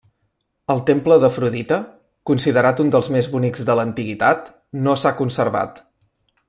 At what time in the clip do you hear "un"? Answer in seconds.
2.85-2.91